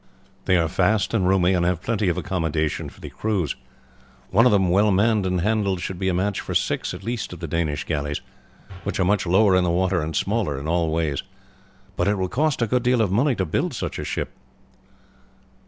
[0.45, 3.55] They are fast and roomy, and have plenty of accommodation for the crews.
[4.31, 7.33] One of them well manned and handled should be a match for six at least
[7.33, 8.19] of the Danish galleys,
[8.83, 11.21] which are much lower in the water and smaller in all ways.
[11.95, 14.31] But it will cost a good deal of money to build such a ship."